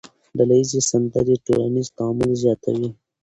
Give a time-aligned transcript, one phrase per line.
[0.37, 2.89] ډلهییزې سندرې ټولنیز تعامل زیاتوي.